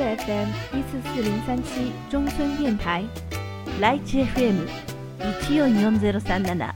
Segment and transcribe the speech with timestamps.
[0.00, 3.04] FM 一四四零三七中村電台。
[3.80, 4.66] ライチ FM
[5.46, 6.74] 一四四ゼロ三七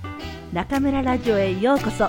[0.53, 2.08] 中村ラジオへようこそ。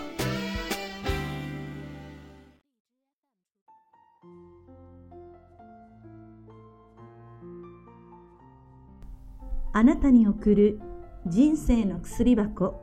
[9.73, 10.79] あなたに送る
[11.25, 12.75] 人生の薬箱。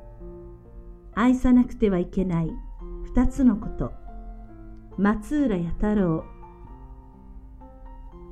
[1.15, 2.51] 愛さなくてはいけない
[3.05, 3.93] 二つのこと。
[4.99, 6.42] 松浦弥太郎。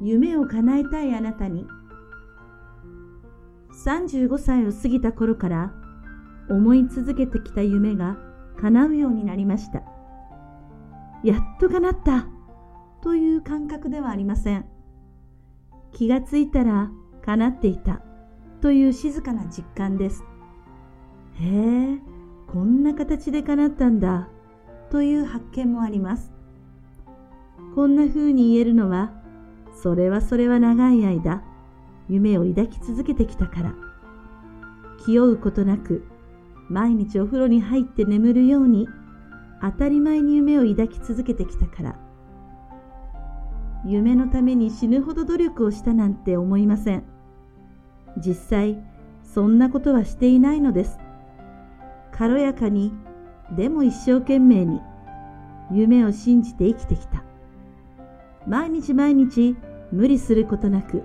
[0.00, 1.66] 夢を叶えたいあなたに
[3.84, 5.72] 35歳を過ぎた頃から
[6.48, 8.16] 思い続けてきた夢が
[8.60, 9.82] 叶うようになりました
[11.22, 12.26] やっと叶った
[13.02, 14.66] という感覚ではありません
[15.92, 16.90] 気がついたら
[17.24, 18.02] 叶っていた
[18.60, 20.24] という静かな実感です。
[21.34, 21.98] へえ、
[22.46, 24.28] こんな形で叶ったんだ
[24.90, 26.32] という発見もあります。
[27.74, 29.12] こんな風に言えるのは、
[29.82, 31.42] それはそれは長い間、
[32.08, 33.74] 夢を抱き続けてきたから。
[35.04, 36.04] 気負うことなく、
[36.68, 38.88] 毎日お風呂に入って眠るように、
[39.62, 41.98] 当たり前に夢を抱き続けてきたから。
[43.86, 47.04] 夢のために死ぬほど努力をしたなんて思いません。
[48.18, 48.82] 実際
[49.22, 50.98] そんなことはしていないのです。
[52.12, 52.92] 軽やかに、
[53.56, 54.80] でも一生懸命に、
[55.72, 57.24] 夢を信じて生きてきた。
[58.46, 59.56] 毎日毎日
[59.92, 61.02] 無理することなく、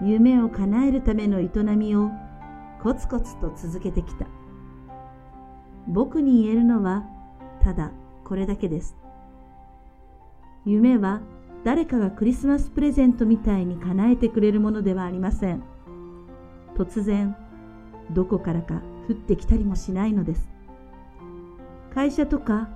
[0.00, 2.10] 夢を叶えるための営みを
[2.82, 4.26] コツコツと続けてきた。
[5.86, 7.04] 僕に言えるのは、
[7.60, 7.92] ただ
[8.24, 8.96] これだけです。
[10.64, 11.20] 夢は
[11.64, 15.62] 誰かがクリスマスプレゼントみたいに叶えてくれるものではありません。
[16.76, 17.36] 突然
[18.10, 20.48] どこからか降ってきたりもしないのです。
[21.94, 22.68] 会社とか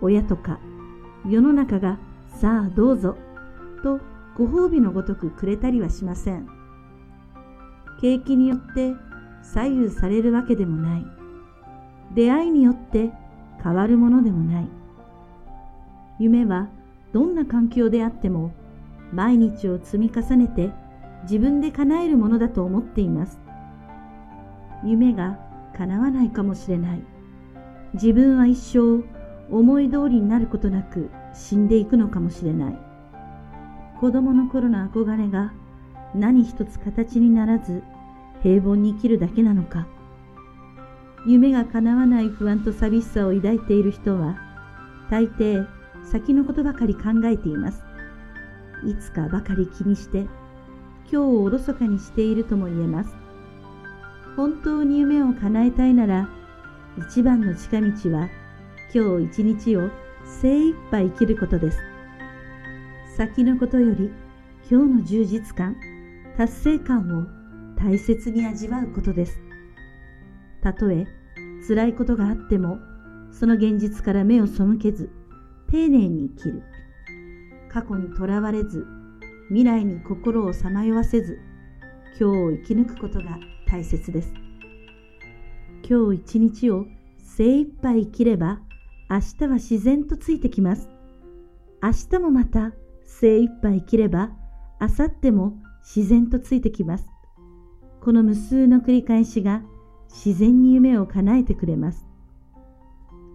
[0.00, 0.60] 親とか
[1.28, 3.16] 世の中がさあどうぞ
[3.82, 4.00] と
[4.36, 6.48] ご褒美のごとくくれたりはしません。
[8.00, 8.94] 景気によって
[9.42, 11.06] 左右されるわけでもない。
[12.14, 13.12] 出会いによって
[13.62, 14.68] 変わるものでもない。
[16.18, 16.68] 夢は
[17.12, 18.52] どんな環境であっても
[19.12, 20.70] 毎日を積み重ねて
[21.22, 23.38] 自分で叶えるものだと思っています。
[24.84, 25.38] 夢が
[25.76, 27.02] 叶わないかもしれない。
[27.94, 29.04] 自分は一生
[29.50, 32.93] 思い通りになることなく死んでいくのかもしれない。
[34.04, 35.54] 子供の頃の憧れが
[36.14, 37.82] 何一つ形にならず
[38.42, 39.86] 平凡に生きるだけなのか。
[41.26, 44.36] 夢が叶わない不安と寂しさを抱いている人は
[45.10, 45.66] 大抵
[46.04, 47.82] 先のことばかり考えています。
[48.84, 50.28] いつかばかり気にして今
[51.10, 53.16] 日をおろそかにしているとも言えます。
[54.36, 56.28] 本当に夢を叶えたいなら、
[56.98, 58.28] 一番の近道は
[58.94, 59.88] 今日一日を
[60.26, 61.93] 精一杯生きることです。
[63.16, 64.10] 先のことより
[64.68, 65.76] 今日の充実感、
[66.36, 69.38] 達成感を大切に味わうことです。
[70.60, 71.06] たとえ
[71.68, 72.80] 辛いことがあっても、
[73.30, 75.10] その現実から目を背けず、
[75.70, 76.62] 丁寧に生きる。
[77.68, 78.84] 過去にとらわれず、
[79.46, 81.38] 未来に心をさまよわせず、
[82.18, 83.38] 今日を生き抜くことが
[83.68, 84.34] 大切です。
[85.88, 86.86] 今日一日を
[87.18, 88.58] 精一杯生きれば、
[89.08, 90.88] 明日は自然とついてきます。
[91.80, 92.72] 明日もまた
[93.20, 94.30] 精一杯生きれば、
[94.80, 97.06] 明後日も自然とついてきます。
[98.00, 99.62] この無数の繰り返しが
[100.08, 102.06] 自然に夢を叶えてくれます。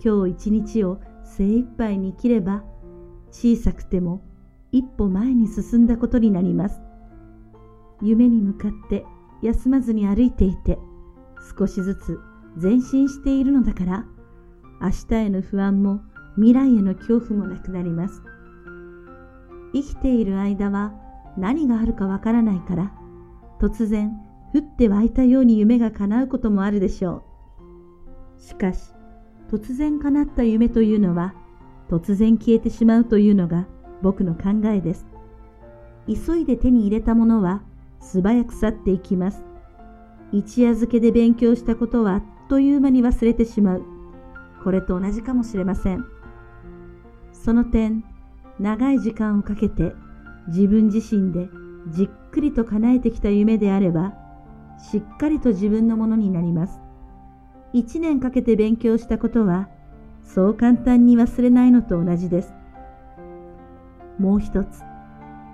[0.03, 2.63] 今日一日を精一杯に生きれば、
[3.31, 4.21] 小さくても
[4.71, 6.81] 一歩前に進んだことになります。
[8.01, 9.05] 夢に向かって
[9.41, 10.77] 休まずに歩いていて、
[11.57, 12.19] 少しずつ
[12.61, 14.05] 前進しているのだから、
[14.81, 16.01] 明日への不安も
[16.35, 18.21] 未来への恐怖もなくなります。
[19.73, 20.93] 生きている間は
[21.37, 22.91] 何があるかわからないから、
[23.59, 24.11] 突然
[24.53, 27.23] 降って湧いたように夢が叶うこともあるでしょ
[28.37, 28.41] う。
[28.41, 28.93] しかし、
[29.49, 31.33] 突然叶った夢というのは、
[31.89, 33.67] 突然消えてしまうというのが
[34.01, 35.07] 僕の考えです。
[36.07, 37.61] 急いで手に入れたものは
[37.99, 39.43] 素早く去っていきます。
[40.31, 43.83] 一夜漬けで勉強したことはあっという間に忘れてしまう。
[44.63, 46.05] これと同じかもしれません。
[47.33, 48.03] その点、
[48.59, 49.93] 長い時間をかけて
[50.47, 51.49] 自分自身で
[51.87, 54.13] じっくりと叶えてきた夢であれば、
[54.77, 56.79] しっかりと自分のものになります。
[57.73, 59.69] 一年かけて勉強したことは、
[60.23, 62.53] そう簡単に忘れないのと同じです。
[64.19, 64.83] もう一つ、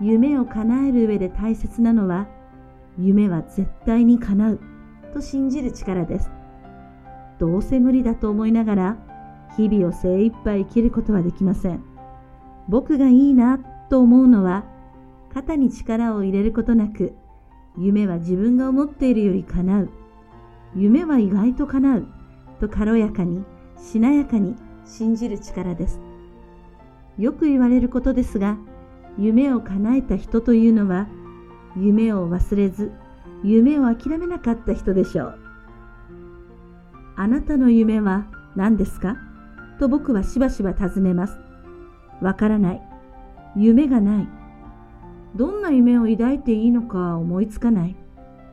[0.02, 2.28] 夢を叶える上で大切なのは、
[2.98, 4.60] 夢は絶対に叶う
[5.14, 6.32] と信じる力です。
[7.38, 8.98] どうせ無理だと思いながら、
[9.58, 11.95] 日々を精一杯生きることはできません。
[12.68, 13.60] 僕がいいな
[13.90, 14.66] と思うのは、
[15.34, 17.14] 肩に力を入れることなく、
[17.78, 19.90] 夢は自分が思っているより叶う。
[20.76, 22.08] 夢は意外と叶う。
[22.60, 23.44] と軽やかに、
[23.78, 26.00] しなやかに信じる力です。
[27.18, 28.58] よく言われることですが、
[29.18, 31.08] 夢を叶えた人というのは、
[31.78, 32.92] 夢を忘れず、
[33.44, 35.40] 夢を諦めなかった人でしょう。
[37.18, 38.26] あなたの夢は
[38.56, 39.18] 何ですか？
[39.80, 41.38] と僕はしばしば尋ねます。
[42.22, 42.82] わからない。
[43.56, 44.28] 夢がない。
[45.36, 47.96] どんな夢を抱いていいのか思いつかない。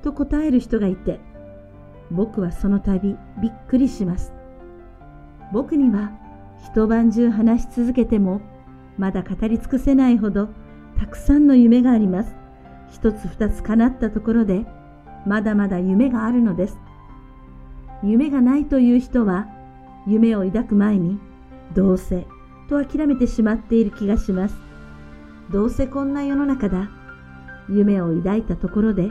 [0.02, 1.20] と答える人がいて、
[2.10, 4.32] 僕はその度びっくりします。
[5.52, 6.12] 僕には
[6.64, 8.40] 一晩中話し続けても
[8.98, 10.48] まだ語り尽くせないほど
[10.98, 12.34] たくさんの夢があります。
[12.90, 14.66] 一つ二つ叶ったところで
[15.26, 16.78] まだまだ夢があるのです。
[18.02, 19.46] 夢がないという人は
[20.06, 21.18] 夢を抱く前に
[21.74, 22.26] どうせ
[22.68, 24.54] と諦めてしまっている気がします。
[25.50, 26.90] どうせこんな世の中だ。
[27.68, 29.10] 夢を抱いたところで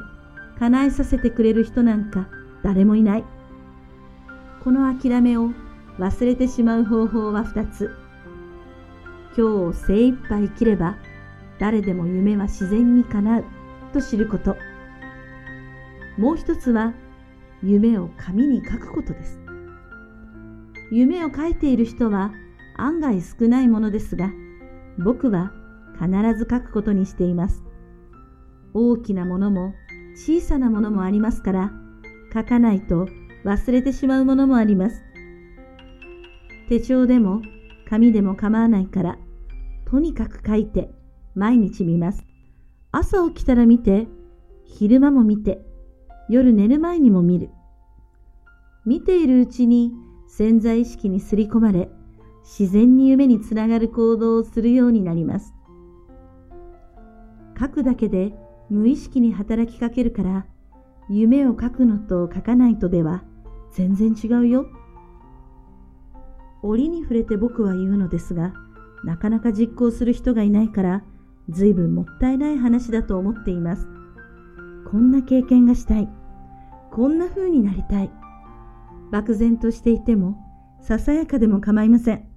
[0.59, 2.27] 叶えさせてくれる人なんか
[2.63, 3.23] 誰もいない。
[4.63, 5.51] この諦めを
[5.97, 7.91] 忘れてしまう方法は二つ。
[9.35, 10.97] 今日を精一杯生きれば
[11.59, 13.45] 誰でも夢は自然に叶う
[13.93, 14.55] と知ること。
[16.17, 16.93] もう一つは
[17.63, 19.39] 夢を紙に書くことです。
[20.91, 22.31] 夢を書いている人は
[22.81, 24.31] 案外少ないものですが、
[24.97, 25.51] 僕は
[25.99, 27.63] 必ず書くことにしています。
[28.73, 29.73] 大きなものも
[30.15, 31.71] 小さなものもありますから、
[32.33, 33.07] 書かないと
[33.45, 35.03] 忘れてしまうものもあります。
[36.69, 37.41] 手帳でも
[37.87, 39.17] 紙でも構わないから、
[39.85, 40.89] とにかく書いて
[41.35, 42.25] 毎日見ます。
[42.91, 44.07] 朝起きたら見て、
[44.65, 45.63] 昼間も見て、
[46.29, 47.49] 夜寝る前にも見る。
[48.85, 49.91] 見ているうちに
[50.27, 51.91] 潜在意識にすり込まれ、
[52.59, 55.53] 自然に夢につながる行動をするようになります。
[57.57, 58.33] 書くだけで
[58.69, 60.45] 無意識に働きかけるから、
[61.09, 63.23] 夢を書くのと書かないとでは
[63.71, 64.65] 全然違うよ。
[66.61, 68.53] 折に触れて僕は言うのですが、
[69.05, 71.03] なかなか実行する人がいないから、
[71.47, 73.87] 随分もったいない話だと思っています。
[74.91, 76.09] こんな経験がしたい。
[76.91, 78.11] こんな風になりたい。
[79.09, 80.35] 漠然としていても、
[80.81, 82.30] ささやかでも構いません。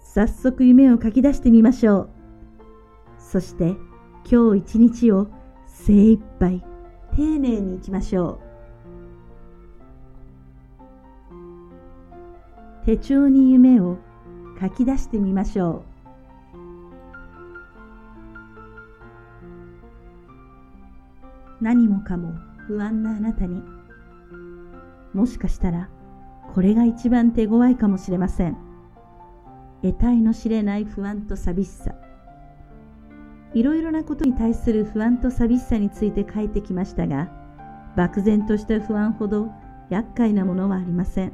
[0.00, 2.10] 早速夢を書き出してみましょう。
[3.18, 3.76] そして
[4.30, 5.28] 今日一日を
[5.66, 6.64] 精一杯
[7.14, 8.40] 丁寧に行きましょ
[12.84, 12.86] う。
[12.86, 13.98] 手帳に夢を
[14.60, 15.88] 書き出してみましょう。
[21.60, 22.34] 何もかも
[22.66, 23.62] 不安なあなたに
[25.12, 25.90] もしかしたら
[26.54, 28.67] これが一番手強いかもしれません。
[29.82, 31.94] 得体の知れない不安と寂しさ。
[33.54, 37.30] いろいろなことに対する不安と寂しさについて書いてきましたが、
[37.96, 39.48] 漠然とした不安ほど
[39.90, 41.32] 厄介なものはありません。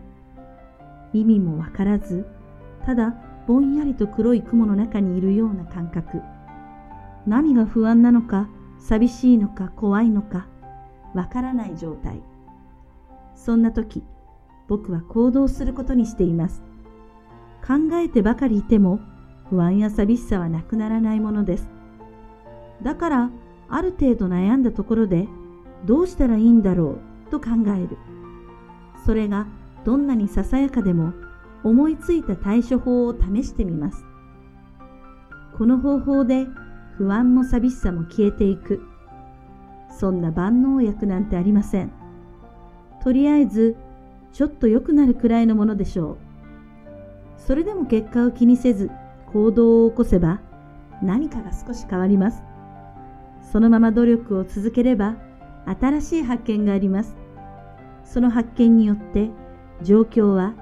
[1.12, 2.26] 意味もわからず、
[2.84, 3.14] ただ
[3.46, 6.22] ぼんやりと黒い雲の中にいるような感覚。
[7.26, 8.48] 何が不安なのか、
[8.78, 10.46] 寂しいのか、怖いのか、
[11.14, 12.22] わからない状態。
[13.34, 14.02] そんな時、
[14.68, 16.62] 僕は行動することにしています。
[17.66, 19.00] 考えてばかりいても
[19.48, 21.68] 不安や寂しさはなくならないものです。
[22.82, 23.30] だから、
[23.68, 25.26] ある程度悩んだところで、
[25.86, 26.98] どうしたらいいんだろ
[27.28, 27.96] うと考える。
[29.06, 29.46] それが
[29.84, 31.12] どんなにささやかでも
[31.62, 34.04] 思いついた対処法を試してみます。
[35.56, 36.46] この方法で
[36.96, 38.82] 不安も寂しさも消えていく。
[39.90, 41.92] そんな万能薬なんてありません。
[43.02, 43.76] とりあえず
[44.32, 46.23] ちょっと良くなるくらいのものでしょう。
[47.36, 48.90] それでも結果を気にせず
[49.32, 50.40] 行動を起こせば
[51.02, 52.42] 何かが少し変わります。
[53.52, 55.16] そのまま努力を続ければ
[55.80, 57.16] 新しい発見があります。
[58.04, 59.30] その発見によって
[59.82, 60.54] 状況は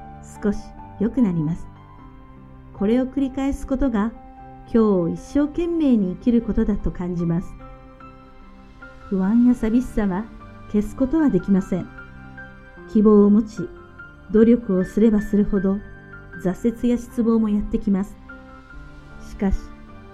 [0.42, 0.58] 少し
[1.00, 1.66] 良くなります。
[2.74, 4.12] これを繰り返すことが
[4.64, 7.48] 今日を一生懸命に生きることだと感じます。
[9.08, 10.24] 不安や寂しさは
[10.72, 11.88] 消すことはできません。
[12.92, 13.68] 希望を持ち、
[14.30, 15.78] 努力をすればするほど
[16.40, 18.16] 挫折や失望もやってきます。
[19.28, 19.58] しかし、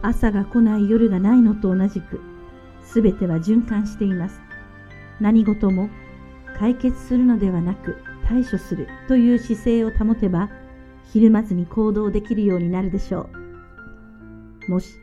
[0.03, 2.21] 朝が来ない夜がないのと同じく、
[2.83, 4.41] すべては循環しています。
[5.21, 5.91] 何事も
[6.59, 7.97] 解決するのではなく
[8.27, 10.51] 対処するという姿勢を保てば、
[11.13, 13.29] ひるまずに行動できるようになるでしょ
[14.69, 14.71] う。
[14.71, 14.95] もし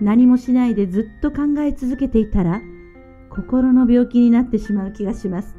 [0.00, 2.60] 何もしないでずっと考え続けていたら、
[3.30, 5.56] 心の病気になってしまう気がします。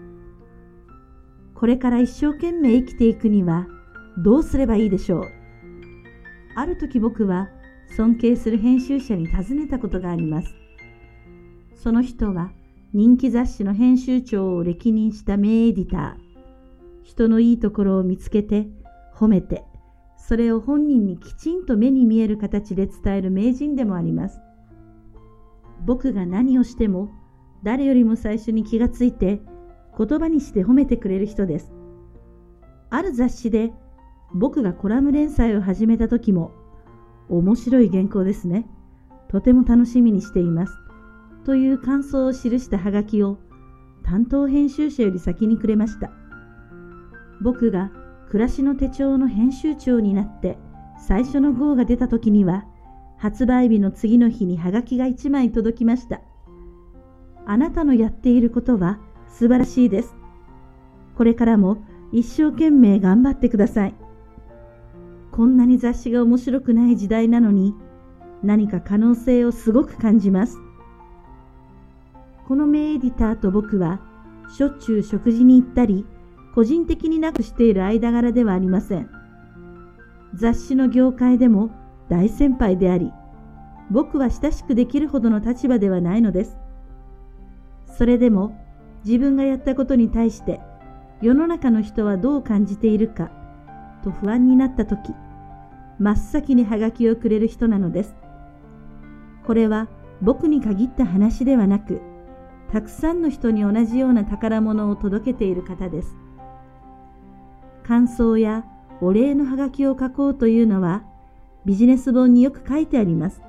[1.56, 3.68] これから一生懸命生きていくには
[4.18, 5.26] どうすればいいでしょう？
[6.56, 7.50] ある時僕は
[7.96, 10.54] 尊敬する編集者に尋ねたことがあります。
[11.76, 12.52] その人は
[12.94, 16.28] 人気雑誌の編集長を歴任した名エディター。
[17.04, 18.68] 人のいいところを見つけて、
[19.16, 19.64] 褒めて、
[20.18, 24.42] それを本人にきちんと目に見える形で伝える名人でもあります。
[25.86, 27.10] 僕が何をしても
[27.64, 29.42] 誰よりも最初に気がついて
[29.98, 31.72] 言葉にして褒めてくれる人です。
[32.90, 33.72] ある雑誌で
[34.34, 36.51] 僕がコラム連載を始めた時も
[37.29, 38.67] 面白い原稿ですね。
[39.29, 40.74] とても楽しみにしています。
[41.46, 43.38] という感想を記したハガキを
[44.03, 46.12] 担当編集者より先にくれました。
[47.41, 47.91] 僕が
[48.29, 50.57] 暮らしの手帳の編集長になって
[51.00, 52.65] 最初の号が出た時には
[53.17, 56.22] 発売日の次の日にハガキが1枚届きました。
[57.46, 60.15] あなたのやっていることは素晴らしいです。
[61.15, 61.77] これからも
[62.12, 63.96] 一生懸命頑張ってください。
[65.38, 67.75] こんなに雑誌が面白くない時代なのに
[68.41, 70.58] 何か可能性をすごく感じます。
[72.48, 74.01] この名エディターと僕は
[74.50, 76.08] しょっちゅう食事に行ったり
[76.56, 79.12] 個人的になくしている間柄ではありません。
[80.34, 81.70] 雑誌の業界でも
[82.10, 83.12] 大先輩であり、
[83.91, 86.58] 僕は親しくできるほどの立場ではないのです。
[87.96, 88.60] それでも
[89.06, 90.60] 自分がやったことに対して
[91.22, 93.29] 世の中の人はどう感じているか
[94.03, 95.13] と不安になった時、
[96.00, 98.16] 真っ先にハガキをくれる人なのです。
[99.46, 99.88] これは
[100.22, 102.01] 僕に限った話ではなく、
[102.72, 106.16] たくさんの人に同じような宝物を届けている方です。
[107.84, 108.66] 感想や
[109.00, 111.04] お礼のハガキを書こうというのは
[111.66, 113.42] ビジネス本によく書いてあります。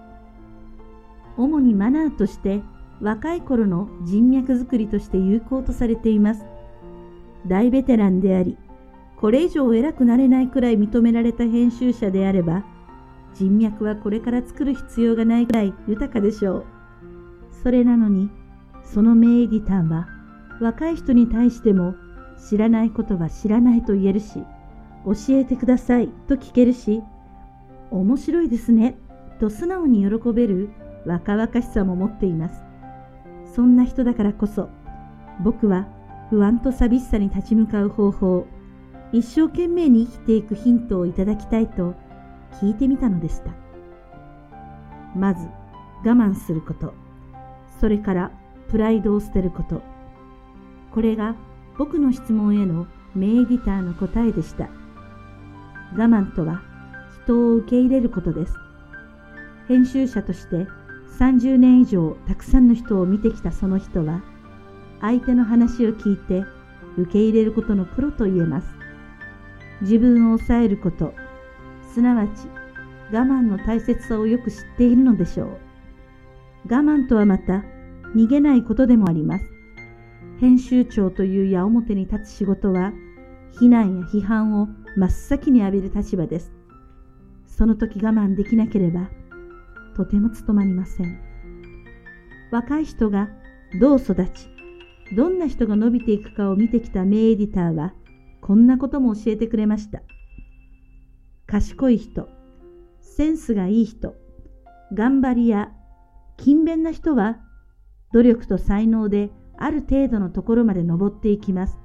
[1.37, 2.63] 主にマナーとして
[3.01, 6.45] 若い頃の人脈づくりとして有効とされています。
[7.47, 8.57] 大ベテランであり、
[9.21, 12.65] これ以上偉くなれないくらい認められた編集者であれば、
[13.35, 16.65] 人脈はこれから作る必要がないくらい豊かでしょう。
[17.63, 18.31] それなのに、
[18.85, 20.07] その名エディターは
[20.61, 21.95] 若い人に対しても
[22.49, 24.45] 知らないことは知らないと言えるし、
[25.05, 27.03] 教えてくださいと聞けるし、
[27.91, 28.97] 面白いですね
[29.41, 30.71] と素直に喜べる
[31.07, 32.63] 若々しさも持っています。
[33.55, 34.69] そんな人だからこそ
[35.43, 35.89] 僕は
[36.31, 38.47] 不安と寂しさに立ち向かう方法、
[39.13, 41.95] 一生懸命に生きていくヒントをいただきたいと
[42.61, 43.53] 聞いてみたのでした。
[45.17, 45.47] まず
[46.05, 46.93] 我慢すること、
[47.81, 48.31] それから
[48.69, 49.83] プライドを捨てること。
[50.93, 51.37] これが
[51.79, 54.69] 僕の質問への名エディターの答えでした。
[55.95, 56.61] 我慢とは
[57.25, 58.55] 人を受け入れることです。
[59.69, 60.67] 編集者として
[61.19, 64.23] 30年以上たくさんの人を見てきたその人は、
[65.01, 66.45] 相手の話を聞いて
[66.99, 68.78] 受け入れることのプロと言えます。
[69.81, 71.15] 自分を抑えること、
[71.93, 72.49] すなわち
[73.13, 75.49] 我慢の大切さをよく知っているのでしょう。
[76.71, 77.65] 我慢とはまた
[78.15, 79.45] 逃げないことでもあります。
[80.41, 82.93] 編集長という矢面に立つ仕事は、
[83.59, 86.53] 非難や批判を真っ先に浴びる立場です。
[87.47, 89.09] その時我慢できなければ、
[89.97, 91.19] とても務まりません。
[92.53, 93.29] 若い人が
[93.81, 94.49] どう育ち、
[95.17, 97.95] どんな人が伸びていくかを見てきた名エディターは、
[98.41, 100.03] こんなことも教えてくれました。
[101.47, 102.29] 賢い人、
[103.01, 104.15] センスがいい人、
[104.93, 105.73] 頑張り屋、
[106.37, 107.39] 勤勉な人は、
[108.13, 111.79] 努力と才能である程度のところまで登っていきます。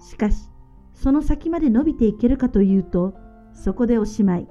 [0.00, 0.48] しかし、
[0.94, 3.14] その先まで伸びていけるかというと、
[3.52, 4.48] そこでおしまい。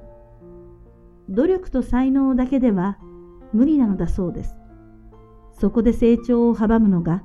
[1.30, 2.98] 努力と才能だけでは
[3.54, 4.56] 無理なのだそうです。
[5.54, 7.24] そこで成長を阻むのが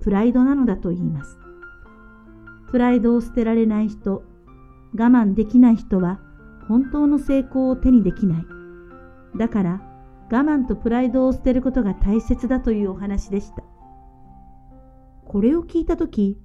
[0.00, 1.38] プライドなのだと言います。
[2.70, 4.22] プライドを捨てられない人、
[4.94, 6.20] 我慢できない人は
[6.68, 8.46] 本当の成功を手にできない。
[9.36, 9.82] だから
[10.30, 13.62] 我慢とプライドを捨てることが大切だというお話でした。
[15.24, 16.38] これを聞いたとき、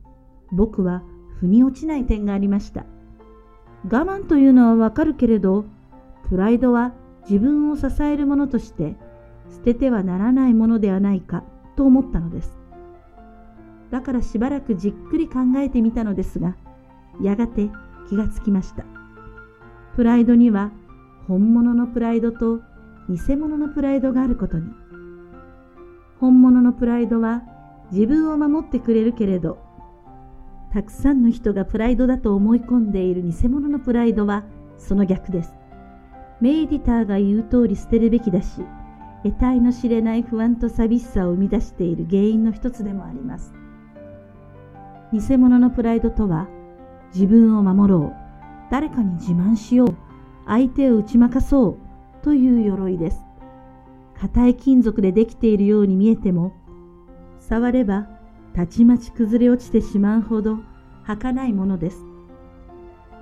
[0.51, 1.03] 僕は
[1.39, 2.85] 腑に落ちない点がありました。
[3.85, 5.65] 我慢というのはわかるけれど、
[6.29, 6.93] プライドは
[7.29, 8.95] 自分を支えるものとして
[9.49, 11.43] 捨ててはならないものではないか
[11.75, 12.62] と思ったのです。
[13.93, 16.55] だからしばらくじっくり考えてみたのですが、
[17.21, 17.69] やがて
[18.09, 18.85] 気がつきました。
[19.95, 20.71] プライドには
[21.27, 22.61] 本物のプライドと
[23.07, 24.65] 偽物のプライドがあることに。
[26.19, 27.43] 本物のプライドは
[27.91, 29.59] 自分を守ってくれるけれど、
[30.71, 34.43] たくさんの人がプライドだと思い込んでいる偽物のプライドは
[34.79, 35.53] その逆です。
[36.41, 38.63] メイディターが言う通り捨てるべきだし、
[39.23, 43.53] 得体の知れない不安と寂しさを生み出している原因の一つでもあります。
[45.13, 46.47] 偽物のプライドとは、
[47.13, 48.13] 自分を守ろう、
[48.71, 49.95] 誰かに自慢しよう、
[50.47, 51.77] 相手を打ち負かそう
[52.23, 53.23] という鎧です。
[54.19, 56.53] 硬い金属でできているように見えても、
[57.39, 58.07] 触れば
[58.55, 60.57] たちまち崩れ落ちてしまうほど
[61.03, 62.03] 儚いものです。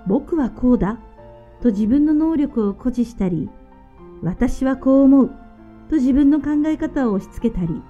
[0.07, 0.98] 僕はこうだ
[1.62, 3.50] と自分の能力を誇示したり、
[4.21, 5.31] 私はこう思う
[5.89, 7.81] と自分の考え方を押し付けたり、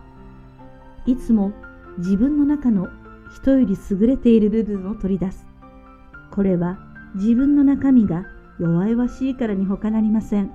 [1.06, 1.52] いつも
[2.00, 2.88] 自分の中の
[3.36, 5.48] 人より優れている部分を取り出す。
[6.32, 6.80] これは
[7.16, 8.26] 自分の中身が
[8.60, 10.52] 弱々しいからに他なりません。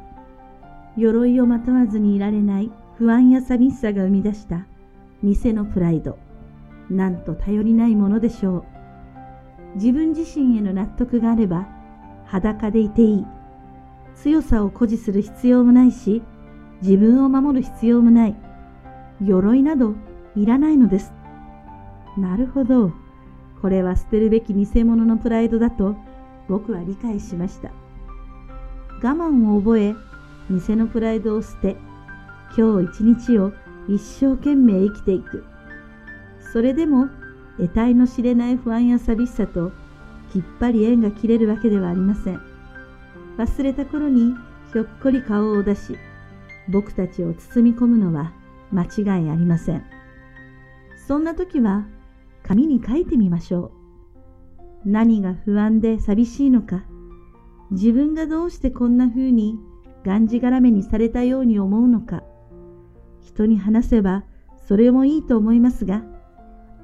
[0.97, 4.67] 鎧をまとわずにいられない不安や寂しさが生み出した
[5.23, 6.19] 偽のプライド。
[6.89, 8.65] なんと頼りないものでしょう。
[9.77, 11.67] 自分自身への納得があれば
[12.27, 13.27] 裸でいていい。
[14.15, 16.23] 強さを誇示する必要もないし、
[16.81, 18.37] 自分を守る必要もない。
[19.23, 19.95] 鎧など
[20.35, 21.13] いらないのです。
[22.17, 22.93] なるほど。
[23.61, 25.97] これは捨てるべき偽物のプライドだと
[26.49, 27.71] 僕は理解しました。
[29.03, 29.95] 我慢を覚え、
[30.51, 31.77] 偽のプライドを捨て、
[32.57, 33.53] 今日一日を
[33.89, 35.45] 一生懸命生きていく。
[36.53, 37.09] それでも、
[37.59, 39.73] 得体の知れない不安や寂しさと、
[40.33, 42.41] きっぱり縁が切れるわけではありません。
[43.37, 44.35] 忘れた頃に
[44.73, 45.99] ひょっこり顔を出し、
[46.69, 48.33] 僕たちを包み込むのは
[48.73, 49.85] 間違いありません。
[51.07, 51.87] そんな時は、
[52.47, 53.73] 紙に書いてみましょ
[54.85, 54.89] う。
[54.89, 56.85] 何が不安で寂しいのか、
[57.73, 59.59] 自分がどうしてこんな風に
[60.05, 62.23] がんじがらめにされたように思うのか、
[63.21, 64.25] 人に話せば
[64.69, 66.05] それもいいと思いますが、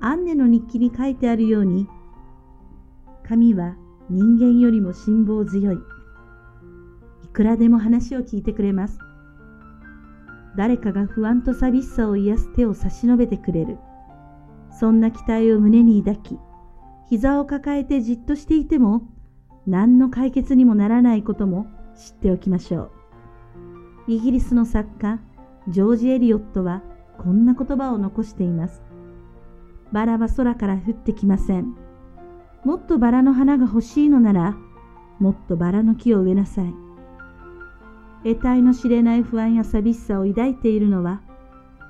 [0.01, 1.87] アンネの日記に書いてあるように、
[3.23, 3.77] 神は
[4.11, 5.79] 人間よりも辛抱強い。
[7.25, 8.99] いくらでも話を聞いてくれます。
[10.57, 13.79] 誰かが不安と寂しさを癒す手を差し伸べてくれる。
[14.73, 16.39] そんな期待を胸に抱き、
[17.09, 19.03] 膝を抱えてじっとしていても、
[19.67, 22.91] 何の解決にもならないことも知っておきましょう。
[24.09, 25.21] イギリスの作家、
[25.69, 26.83] ジョージ・エリオットは
[27.19, 28.83] こんな言葉を残しています。
[29.93, 31.77] バラは空から降ってきません。
[32.65, 34.57] もっとバラの花が欲しいのなら、
[35.21, 36.75] もっとバラの木を植えなさい。
[38.25, 41.21] 得体の知れない不安や寂しさを抱いているのは、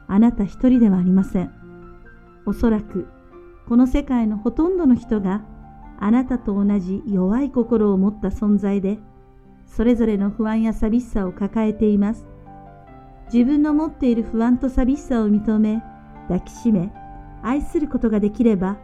[0.09, 1.62] あなた一人ではありません。
[2.47, 3.09] おそらく、
[3.69, 5.43] この世界のほとんどの人が、
[5.99, 8.99] あなたと同じ弱い心を持った存在で、
[9.67, 12.27] それぞれの不安や寂しさを抱えています。
[13.33, 15.83] 自分の持っている不安と寂しさを認め、
[16.29, 16.93] 抱きしめ、
[17.43, 18.77] 愛することができれば、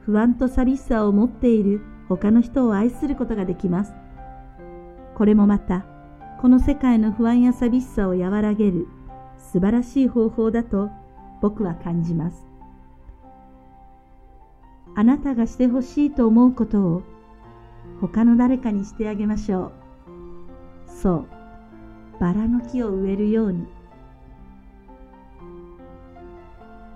[0.00, 3.94] 不安と寂しさを持っている他の人を愛することができます。
[5.14, 5.86] これもまた、
[6.40, 8.86] この世界の不安や寂しさを和らげる
[9.38, 10.90] 素晴らしい方法だと
[11.40, 12.46] 僕は感じます。
[14.98, 17.02] あなたがしてほしいと思うことを
[18.00, 19.72] 他の誰かにしてあげましょう。
[20.90, 21.26] そう、
[22.18, 23.66] バラの木を植えるように。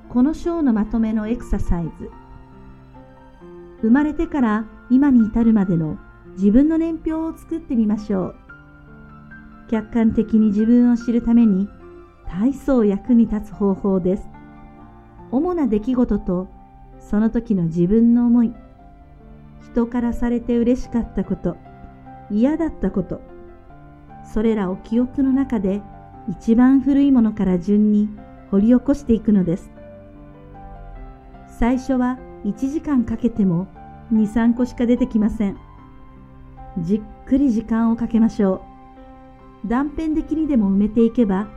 [0.08, 2.10] この章のまとめのエクササイズ。
[3.82, 5.98] 生まれてから今に至るまでの
[6.38, 8.36] 自分の年表を作ってみましょう。
[9.70, 11.68] 客観的に自分を知るために
[12.26, 14.26] 大層役に立つ方法です。
[15.30, 16.48] 主な出来事と
[17.00, 18.54] その時の自分の思い、
[19.72, 21.56] 人からされて嬉しかったこと、
[22.30, 23.20] 嫌だったこと、
[24.32, 25.82] それらを記憶の中で
[26.28, 28.08] 一番古いものから順に
[28.50, 29.70] 掘り起こしていくのです。
[31.58, 33.66] 最初は1時間かけても
[34.12, 35.56] 2、3個しか出てきません。
[36.78, 38.62] じっくり時間をかけましょ
[39.64, 39.68] う。
[39.68, 41.48] 断片的にでも埋めていけば、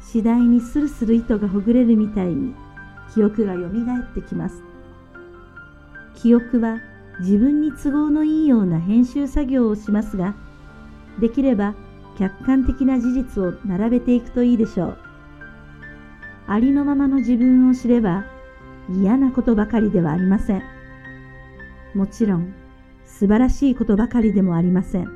[0.00, 2.54] 次第にスルスル糸がほぐれるみたいに
[3.14, 4.67] 記憶が蘇ってきます。
[6.20, 6.80] 記憶は
[7.20, 10.34] 自分に都合のいいような編集作業をしますが、
[11.20, 11.74] できれば
[12.18, 14.98] 客観的な事実を並べていくといいでしょう。
[16.46, 18.24] ありのままの自分を知れば
[18.90, 20.62] 嫌なことばかりではありません。
[21.94, 22.54] もちろん
[23.04, 25.08] 素晴らしいことばかりでもありません。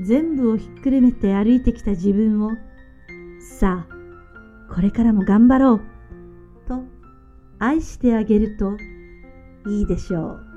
[0.00, 2.52] 全部をひっくるめて歩いてきた自分を、
[3.58, 5.80] さあ、これからも頑張ろう、
[6.66, 6.84] と
[7.58, 8.76] 愛してあげると
[9.66, 10.49] いいでしょう。